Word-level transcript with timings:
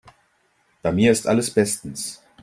Bei 0.81 0.91
mir 0.91 1.11
ist 1.11 1.27
alles 1.27 1.51
bestens. 1.51 2.23